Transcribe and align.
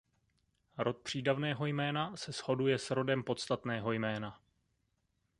Rod 0.77 0.97
přídavného 1.01 1.65
jména 1.65 2.15
se 2.17 2.31
shoduje 2.31 2.77
s 2.79 2.91
rodem 2.91 3.23
podstatného 3.23 3.91
jména. 3.91 4.39